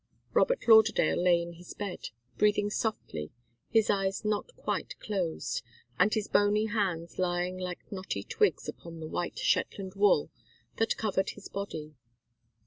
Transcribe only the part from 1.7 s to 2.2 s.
bed,